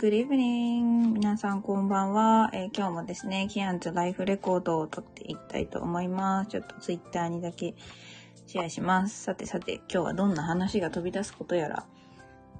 [0.00, 1.12] good evening.
[1.12, 2.48] 皆さんこんばんは。
[2.54, 6.50] えー今日もですね、キアンズライフレコードを撮っていきたいと思います。
[6.50, 7.74] ちょっとツイッターにだけ
[8.46, 9.24] シェアします。
[9.24, 11.84] さてさて、今日はどんな話が飛び出すことやら。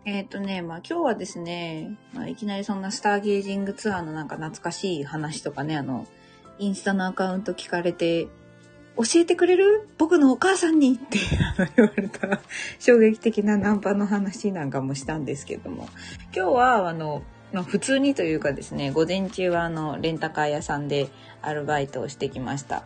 [0.05, 6.07] えっ、とね、まあ今日はですね、まあ、いきなりそんなスターゲージングツアーのなんか懐かしい話とかね、あの、
[6.59, 8.29] インスタのアカウント聞かれて、
[8.97, 9.89] 教えてくれる？
[9.99, 11.19] 僕のお母さんにって
[11.77, 12.41] 言われた。
[12.79, 15.89] 衝撃的なナンパの話なんかもしたんですけども。
[16.35, 21.09] 今日はあの、まあ、普通にというかですね午前中はあのレンタカー屋さんで
[21.43, 22.85] アルバイトをしてきました。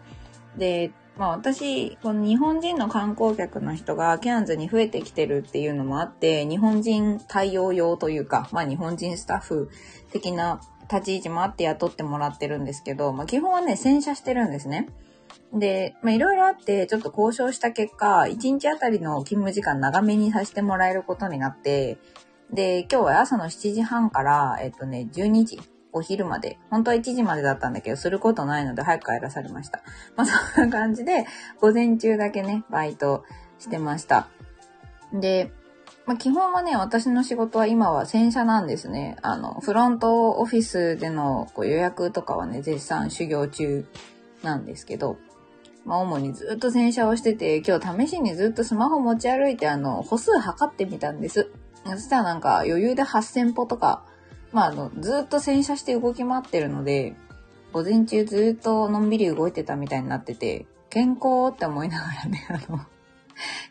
[0.56, 9.70] でまあ私この日本人の観光客の人がキャンズに増えてきてるっていうのもあって日本人対応用というかまあ日本人スタッフ
[10.12, 10.60] 的な
[10.90, 14.88] 立ち位置もあって雇ってもらってるんですけど、まあ、基本はね洗車してるんですね。
[15.52, 21.98] で、まあ、いろいろあって、ちょっと交渉した結果、1日あたりの勤務時間長めにさせてもらえることになって、
[22.52, 25.60] で、今日は朝の7時半から、えっとね、12時、
[25.92, 29.82] お昼まで、本当は1時までだったんだけど、することないので早く帰らされました。
[30.16, 31.24] まあ、そんな感じで、
[31.60, 33.24] 午前中だけね、バイト
[33.58, 34.28] してました。
[35.12, 35.52] で、
[36.06, 39.16] まあ、基本はね、私の仕事は今は洗車なんですね。
[39.22, 43.86] あの、フロントオフィスでのこう予約とかはね、絶賛修行中
[44.44, 45.18] なんですけど、
[45.84, 51.50] まあ、主にずっと洗車をしてて、今日試しにずっとスマホ持ち歩いて、あの、歩数測ってみたんです。
[51.84, 54.04] そしたらなんか余裕で8000歩とか、
[54.52, 57.16] まあ、あの、ずっと洗車して動き回ってるので、
[57.72, 62.78] 午前中ずっとのんびり動いてたみたいになってて、健康って思いながらね、 あの、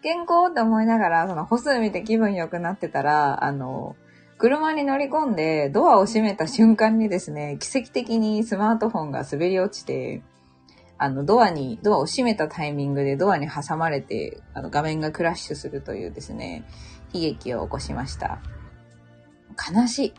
[0.02, 3.96] 健康って思いながら、その歩数見て気分良くなってたら、あの、
[4.38, 10.22] 車に乗り込んでドアを閉めた瞬間にですね、奇跡的にスマートフォンが滑り落ちて、
[10.98, 16.66] あの、ドアに、ドアを閉めたタイミングでドアに挟まれて、あの、画面がクラッシュするというですね、
[17.14, 18.40] 悲劇を起こしました。
[19.74, 20.14] 悲しい。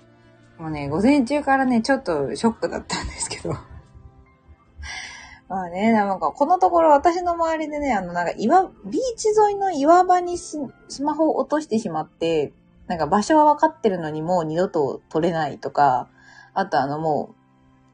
[0.58, 3.55] もうね、午前中からね、ちょっとショックだったんですけど。
[5.48, 10.59] まあね、なんかこのところ私の周りでね、あの、なんか岩、ビーチ沿いの岩場にス
[11.03, 12.53] マホを落としてしまって、
[12.87, 16.09] なんか場所は分かってるのにもう二度と撮れないとか、
[16.53, 17.34] あとあのもう、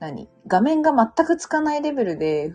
[0.00, 0.28] 何？
[0.46, 2.54] 画面が全くつかないレベルで、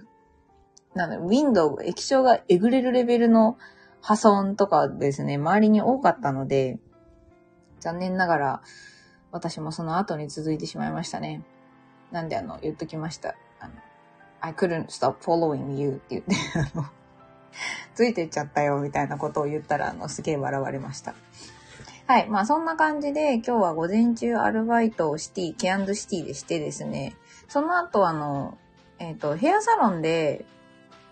[0.95, 3.57] なんだ、ウィンドウ、液晶がえぐれるレベルの
[4.01, 6.79] 破損とかですね、周りに多かったので、
[7.81, 8.61] 残念ながら、
[9.31, 11.44] 私もその後に続いてしまいましたね。
[12.11, 13.35] なんであの、言っときました。
[13.59, 13.73] あの、
[14.39, 16.85] I couldn't stop following you って言って、 あの、
[17.94, 21.13] ついてっちゃったよみたいなことを言ったら、あの、すげえ笑われました。
[22.07, 22.29] はい。
[22.29, 27.16] まあそんな感じで、今日は午前中アルバイトをシティ、ケアンドシティでしてですね、
[27.50, 28.57] その後あの、
[29.00, 30.45] えっ、と、ヘアサロンで、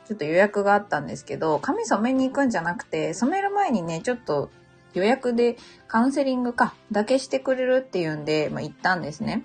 [0.07, 4.49] ちょっと予約があったんですけど、髪染めに行くんじゃなくて、染める前にね、ちょっと
[4.93, 9.43] 予約でカウンセリングか、だけしてくれるっていうんで、まあ、行ったんですね。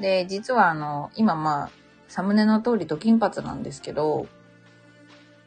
[0.00, 1.70] で、実はあの、今まあ、
[2.08, 4.26] サムネの通りと金髪なんですけど、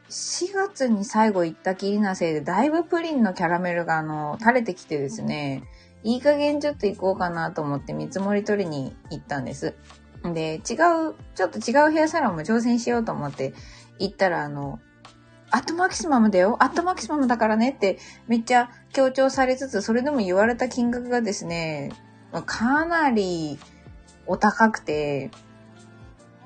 [0.10, 5.64] 4月に最後行ったきりなせいで、だいぶプリンのキャラメルがあの、垂れてきてですね、
[6.04, 9.74] いい加減ちょっと行こうかなと思って見積もり取りに行ったんです。
[10.24, 13.54] で、違う、ちょっと違うヘアサロンも挑戦しようと思って
[14.00, 14.80] 行ったら、あの、
[15.52, 21.92] アットマキシマムだよアットマキシマムだからねってめっちゃ強調されつつ、それでも言われた金額がですね、
[22.46, 23.60] かなり
[24.26, 25.30] お高くて、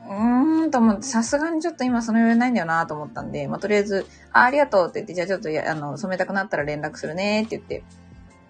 [0.08, 7.84] うーんと思って、さすがにちょっと今その余裕ないんだよなと思ったんで、まあ、とりあえず、あ、ありがとうって言って、じゃあちょっとや、あの、染めたくなったら連絡するねって言って、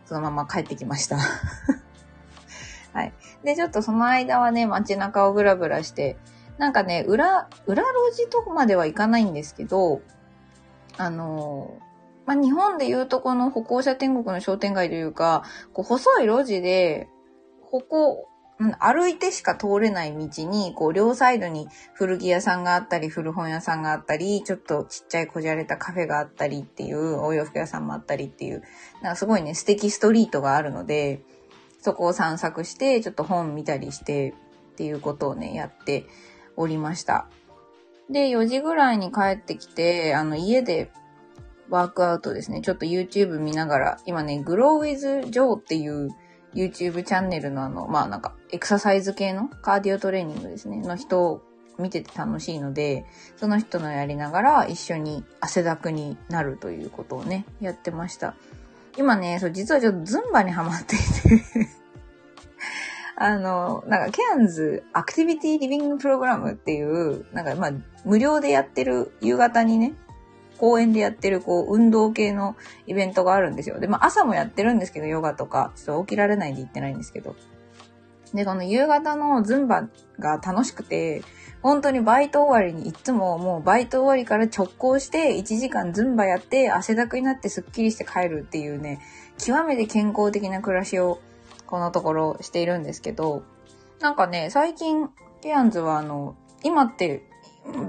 [0.06, 1.18] そのまま帰ってきました。
[2.94, 3.14] はい。
[3.44, 6.18] で、ちょっとその間はね、街中をブラブラして、
[6.58, 10.02] なんかね、裏、裏路地とこまでは行かないんですけど、
[10.98, 11.78] あの
[12.26, 17.08] まあ、日本でいうとこの歩行者天国の商店街というか、こう細い路地で、
[17.62, 18.28] 歩行、
[18.80, 28.64] 歩いてしか通れない道に、こう両サイドに古着屋さんがあったり、古本屋さんがあったり、ちょっとちっちゃいこじゃれたカフェがあったりっていう、お洋服屋さんもあったりっていう、
[29.04, 31.22] なんかすごいね、素敵ストリートがあるので、
[31.82, 34.34] そこを散策して、ちょっと本見たりして
[34.74, 36.06] っていうことをね、やって
[36.58, 37.28] おりました。
[38.10, 40.92] で、4時ぐらいに帰ってきて、あの、家で
[41.70, 42.62] ワークアウトですね。
[42.62, 46.10] ちょっと YouTube 見ながら、今ね、Grow with Joe っていう
[46.54, 51.42] YouTube チャンネルのあの、まあなんか、エクササイズ系のカーディオトレーニングですね、の人を
[51.78, 53.06] 見てて楽しいので、
[53.36, 58.36] その人のやりながら一緒に汗だくになるということをね、やってました。
[58.98, 61.70] 今ね、そう、実はちょっとズンバにハマっていて
[63.20, 67.72] あの、なんか、ケアンズアクティビティリビングプログラムっていう、なんか、まあ、
[68.06, 69.96] 無料でやってる、夕方にね、
[70.60, 72.56] 公園でやってる、こう、運動系の
[72.86, 73.80] イベントがあるんですよ。
[73.80, 77.36] で、まあ、朝もやってるんですけど、ヨガとか、ちょっと起きられないで行ってないんですけど。
[78.36, 81.24] で、この夕方のズンバが楽しくて、
[81.64, 89.00] 本当にバイト終わりにいつももうバイト終わりから直行して1時間ズンバやって汗だくになってスッキリして帰るっていうね、
[89.40, 91.20] 極めて健康的な暮らしを
[91.68, 93.44] このところしているんですけど、
[94.00, 95.10] なんかね、最近、
[95.42, 97.24] ケアンズはあの、今って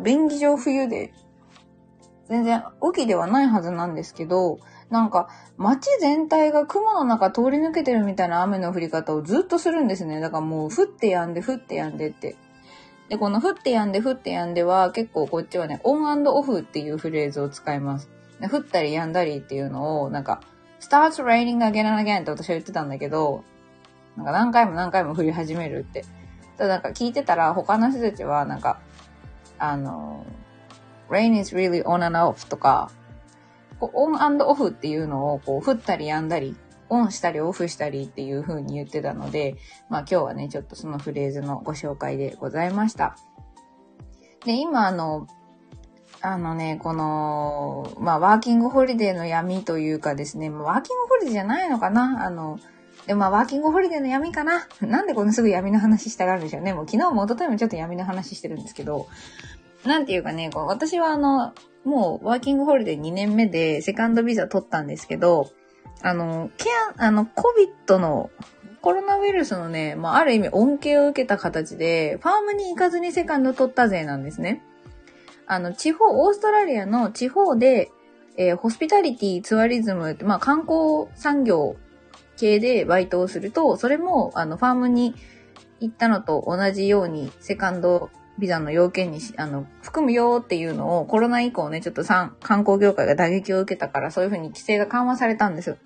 [0.03, 1.13] 便宜上冬で、
[2.29, 4.59] 全然雨季ではないはずなんですけど、
[4.91, 10.21] なんか街全体が雲の中通り抜けてるみたいな雨の降り方をずっとするんですね。
[10.21, 12.37] だからもう降ってやんで降ってやんでって。
[13.09, 18.11] で、この降ってやんで降ってやんでは結構こっちはね、オンオフっていうフレーズを使います。
[18.51, 20.41] 降ったりやんだりっていうのをなんか、
[20.81, 23.45] starts raining again and again って私は言ってたんだけど、
[24.19, 26.05] なんか何回も何回も降り始めるって。
[26.57, 28.81] ただなんか聞いてたら他の人たちはなんか、
[29.59, 30.27] あの、
[31.09, 32.91] rain is really on and off とか、
[33.81, 36.57] オンオフっていうのをこう降ったりやんだり、
[36.89, 39.57] オンしたりオフしたりっていう風に言ってたので、
[39.89, 43.17] まあ今日はね、ちょっとそのフレーズのご紹介でございました。
[44.45, 45.27] で、今あの、
[46.21, 52.27] あのね、この、まあワーキングホリデーの闇というかですね、ワーキングホリデーじゃないのかな？
[52.27, 52.59] あの、
[53.09, 56.75] でもまあワーキングホリデーの闇かな なんでこんなすぐ闇の話したがるんでしょうね。
[56.75, 59.09] もう昨日も一昨日もちょっと闇の話してるんですけど、
[59.87, 65.51] なんていうかね、こう私はあの、もうワーキングホリデー2年目でセカンドビザ取ったんですけど、
[66.03, 66.69] あの、ケ
[66.99, 68.29] ア、あの、COVID の
[68.83, 74.63] コロナウイルスのね、まあ、ある意味恩恵を受けた形で、ファームに行かずにセカンド取った税なんですね。
[75.47, 77.91] あの、地方、オーストラリアの地方で、
[78.37, 81.77] えー、ホスピタリティ、ツアリズム、まあ、観光産業
[82.39, 85.15] 系でバイトをすると、それも、あの、ファームに
[85.81, 95.77] 行ったのと同じように、セカンドビザの要件にし、あの、含むよっていうのをコロナ以降ね、ちょっと観光業界が打撃を受けたから、そういうふうに規制が緩和されたんです。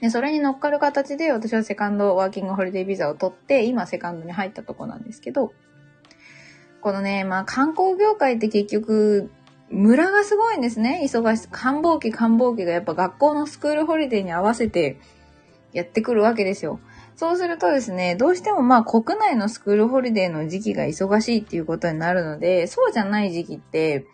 [0.00, 5.52] で、それに乗っかる形で私はセカンドワーキングホリデービザを取って、今セカンドに入ったとこなんですけど、
[6.80, 9.30] このね、まあ観光業界って結局、
[9.70, 11.00] 村がすごいんですね。
[11.04, 14.98] 忙し、繁忙期繁忙期がやっぱ学校のスクールホリデーに合わせて
[15.72, 16.80] やってくるわけですよ。
[17.16, 24.06] そうするとですね、どうしてもまあ国内のスクールホリデーの時期が忙しいっていうことになるので、そうじゃない時期って、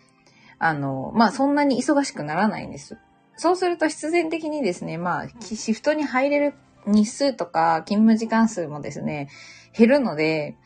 [0.58, 2.98] あの、まあそんなに忙しくならないんです。
[3.36, 6.54] そうすると必然的にですね、まあシフトに入れる
[6.86, 9.28] 日数とか勤務時間数もですね、
[9.76, 10.56] 減るので、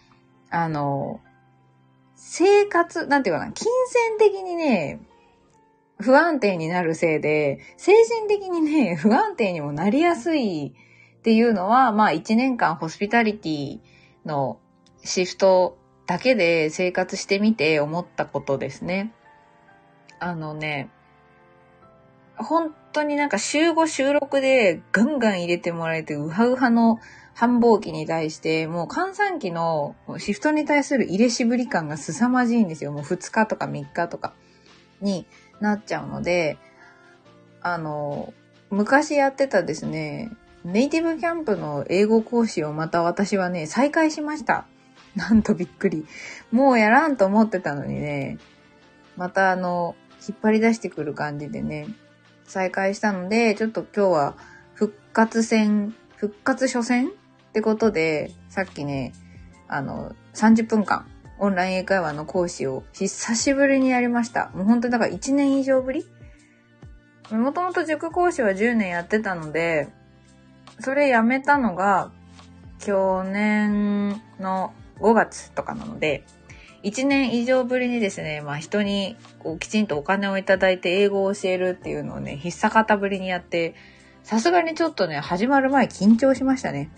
[0.50, 1.21] あの、
[2.15, 5.00] 生活、なんていうかな、金銭的にね、
[6.03, 10.75] 不安定になるせいで、精神的にね、不安定にもなりやすい
[11.19, 13.79] っていうのは、まあ一年間ホスピタリティ
[14.27, 14.59] の
[15.05, 19.13] シフトだけで生活してみて思ったことですね。
[20.19, 20.91] あのね、
[22.37, 26.99] 本当になんか週5週6でガンガン入れてもらえてウハウハの
[27.35, 32.93] 繁忙期に対して、もう閑散期のシフトに対する入れしぶり感が凄まじいんですよ。
[32.93, 34.35] もう2日とか3日とか
[35.01, 35.27] に
[35.62, 36.59] なっちゃうので、
[37.62, 38.35] あの、
[38.70, 40.31] 昔やってたですね、
[40.64, 44.67] ネイティブキャンプの英語講師をまた私はね、再開しました。
[45.17, 46.06] なんとびっくり。
[46.50, 48.38] もうやらんと思ってたのにね、
[49.17, 49.94] またあの、
[50.26, 51.88] 引っ張り出してくる感じでね、
[52.44, 54.37] 再開したので、ちょっと今日は
[54.75, 57.12] 復活戦、復活初戦っ
[57.53, 59.12] てことで、さっきね、
[59.69, 61.06] あの、30分間、
[61.43, 64.53] オンライン英会話の講師を久しぶりにやりました。
[64.55, 66.06] もう本当にだから1年以上ぶり？
[67.32, 69.89] もともと塾講師は10年やってたので、
[70.79, 72.13] それやめたのが、
[72.79, 76.22] 去年の5月とかなので、
[76.84, 83.75] 1年以上ぶりにですね、まあ人にこうきちんとお金をいただいて英語を教えるっていうのをね、必殺方ぶりにやって、
[84.22, 86.93] さすがにちょっとね、始まる前緊張しましたね。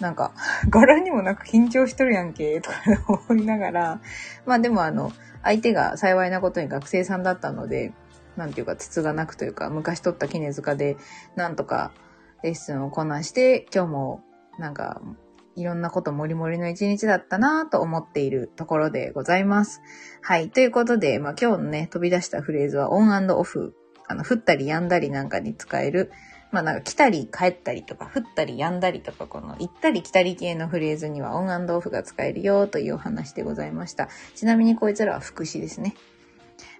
[0.00, 0.32] なんか、
[0.68, 2.76] 柄にもなく緊張しとるやんけ、とか
[3.28, 4.00] 思いながら、
[4.44, 5.12] まあでもあの、
[5.42, 7.92] 相手が幸いなことに学生さんだったので、
[8.36, 10.96] なんていうか、筒がなくというか、昔取った絹塚で、
[11.34, 11.92] なんとか
[12.42, 14.24] レッスンをこなして、今日も
[14.58, 15.00] なんか
[15.56, 19.80] いろんなこともりもりの一日だったなと思っているところでございます。
[20.20, 20.50] はい。
[20.50, 23.74] ということで、まあ今日のね、飛び出したフレーズはオンオフ。
[24.08, 26.12] あの、降ったり止んだりなんかに使える。
[26.56, 34.08] まあなんか来たり帰ったりとか、降ったり止んだりとか、この行ったり来たり系のフレーズには on off が使えるよというお話でございました。
[34.34, 35.94] ちなみにこいつらは副詞ですね。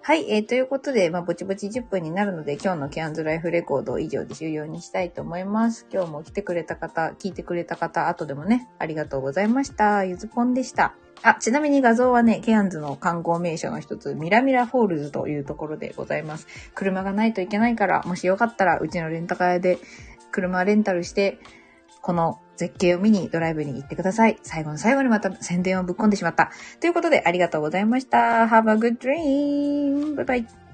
[0.01, 5.85] はい、えー、ということで、まあ、ぼちぼち10分になるので、今日の Cairns Life Record 以上で終了にしたいと思います。
[5.93, 10.05] 今日も来てくれた方、聞いてくれた方、後でもね、ありがとうございました。
[10.05, 10.95] ゆずぽんでした。
[11.23, 16.47] あ、ちなみに画像はね、ケアンズの観光名所の一つ、 Millaa Millaa Falls というところでございます。
[16.75, 19.79] 車がないといけないから、もしよかったら、うちのレンタカー屋で
[20.31, 21.39] 車レンタルして、
[22.01, 24.37] この絶景を見にドライブに行ってください。
[24.43, 26.51] 最後の最後にまた宣伝をぶっ込んでしまった。
[26.79, 28.47] ということでありがとうございました。
[28.47, 30.15] Have a good dream!
[30.15, 30.66] バイバイ。